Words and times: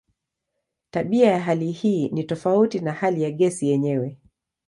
Tabia 0.91 1.31
ya 1.31 1.39
hali 1.39 1.71
hii 1.71 2.09
ni 2.09 2.23
tofauti 2.23 2.79
na 2.79 2.93
hali 2.93 3.23
ya 3.23 3.31
gesi 3.31 3.67
yenyewe. 3.67 4.17